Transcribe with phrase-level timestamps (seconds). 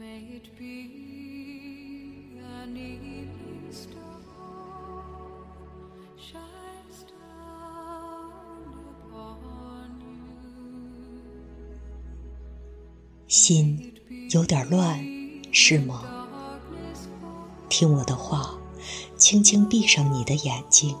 [0.00, 3.28] May it be a need
[13.28, 13.94] 心
[14.30, 15.04] 有点乱，
[15.52, 16.02] 是吗？
[17.68, 18.58] 听我的话，
[19.18, 20.96] 轻轻闭上你的眼睛。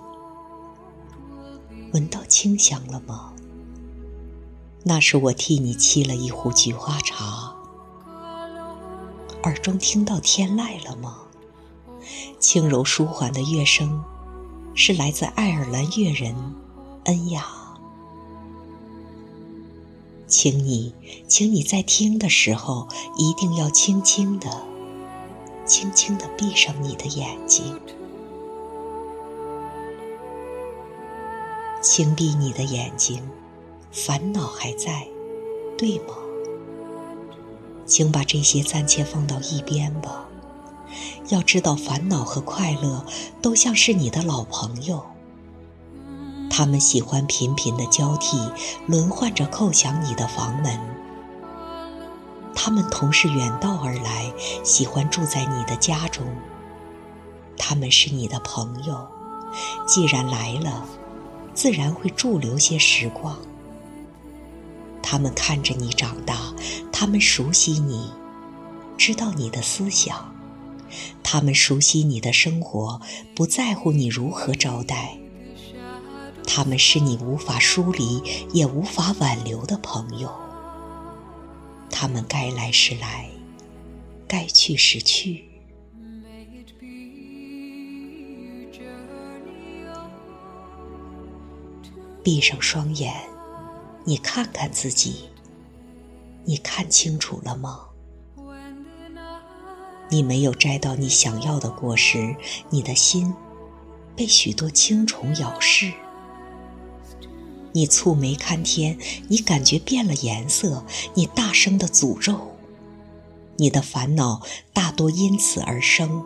[1.94, 3.32] 闻到清香了吗？
[4.84, 7.56] 那是我替你沏了一壶菊花茶。
[9.42, 11.18] 耳中听到天籁了吗？
[12.38, 14.02] 轻柔舒缓的乐声，
[14.74, 16.34] 是来自爱尔兰乐人
[17.04, 17.46] 恩雅。
[20.26, 20.94] 请你，
[21.26, 24.48] 请你在听的时候，一定要轻轻的、
[25.66, 27.78] 轻轻的闭上你的眼睛。
[31.82, 33.28] 轻闭你的眼睛，
[33.90, 35.08] 烦恼还在，
[35.76, 36.14] 对吗？
[37.90, 40.24] 请把这些暂且放到一边吧。
[41.28, 43.04] 要知道，烦恼和快乐
[43.42, 45.04] 都像是你的老朋友，
[46.48, 48.38] 他们喜欢频频的交替，
[48.86, 50.78] 轮换着叩响你的房门。
[52.54, 56.24] 他们同是远道而来，喜欢住在你的家中。
[57.58, 59.06] 他们是你的朋友，
[59.86, 60.86] 既然来了。
[61.52, 63.36] 自然会驻留些时光。
[65.10, 66.54] 他们看着你长大，
[66.92, 68.12] 他们熟悉你，
[68.96, 70.32] 知道你的思想，
[71.20, 73.00] 他们熟悉你的生活，
[73.34, 75.18] 不在乎你如何招待。
[76.46, 80.32] 他们是你无法疏离也无法挽留的朋友。
[81.90, 83.28] 他们该来时来，
[84.28, 85.44] 该去时去。
[92.22, 93.12] 闭上双眼，
[94.04, 95.28] 你看看自己，
[96.44, 97.86] 你看清楚了吗？
[100.08, 102.34] 你没有摘到你想要的果实，
[102.70, 103.32] 你的心
[104.16, 105.92] 被许多青虫咬噬。
[107.72, 110.84] 你蹙眉看天，你感觉变了颜色，
[111.14, 112.56] 你大声的诅咒，
[113.56, 116.24] 你的烦恼大多因此而生。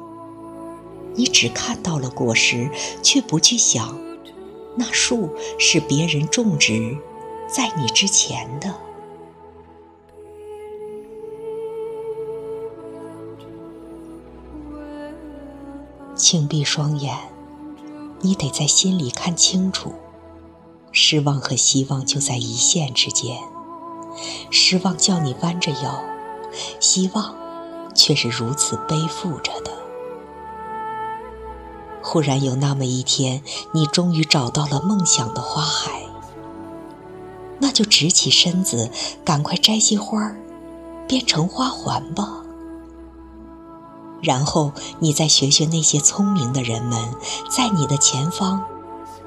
[1.15, 2.71] 你只看到了果实，
[3.03, 4.01] 却不去想。
[4.77, 6.97] 那树是别人种植
[7.55, 8.75] 在你之前的，
[16.17, 17.17] 请闭双眼，
[18.23, 19.93] 你得在心里看清楚，
[20.91, 23.39] 失望和希望就在一线之间，
[24.51, 26.03] 失望叫你弯着腰，
[26.81, 27.37] 希望
[27.95, 29.71] 却是如此背负着的。
[32.03, 36.04] 忽然有那么一天，你终于找到了梦想的花海，
[37.75, 38.91] 就直起身子，
[39.23, 40.41] 赶快摘些花儿，
[41.07, 42.41] 编成花环吧。
[44.23, 47.15] 然后你再学学那些聪明的人们，
[47.51, 48.65] 在你的前方，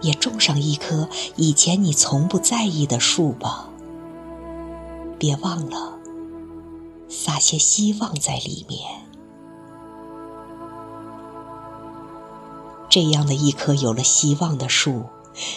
[0.01, 3.69] 也种上一棵以前你从不在意的树吧。
[5.19, 5.99] 别忘了，
[7.07, 8.79] 撒些希望在里面。
[12.89, 15.03] 这样的一棵有了希望的树，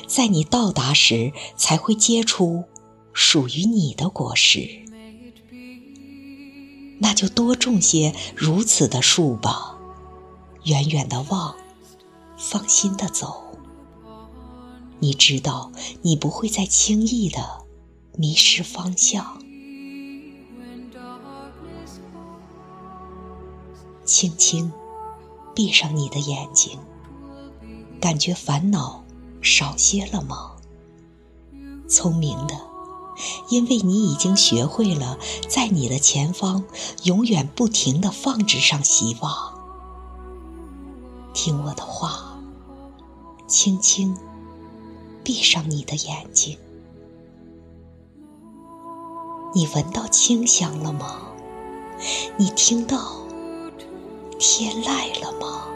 [0.06, 2.64] 在你到达时才会结出
[3.12, 4.82] 属于你的果实。
[6.98, 9.78] 那就多种些如此的树吧，
[10.64, 11.56] 远远的望，
[12.36, 13.58] 放心的走。
[14.98, 15.72] 你知道，
[16.02, 17.64] 你不会再轻易的
[18.16, 19.42] 迷失方向。
[24.04, 24.70] 轻轻
[25.54, 26.78] 闭上你的眼睛。
[27.98, 29.04] 感觉烦恼
[29.42, 30.56] 少些了吗？
[31.88, 32.54] 聪明的，
[33.48, 36.64] 因为你已经学会了在你的前方
[37.04, 39.60] 永远不停的放置上希望。
[41.32, 42.38] 听我的话，
[43.46, 44.16] 轻轻
[45.22, 46.58] 闭上你的眼睛。
[49.54, 51.20] 你闻到清香了吗？
[52.36, 52.98] 你听到
[54.38, 55.66] 天籁了吗？